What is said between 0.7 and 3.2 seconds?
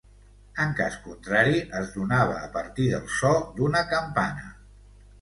cas contrari, es donava a partir del